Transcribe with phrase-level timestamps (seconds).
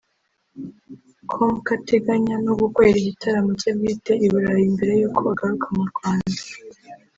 [1.29, 6.35] com ko ateganya no gukorera igitaramo cye bwite i burayi mbere yuko agaruka mu Rwanda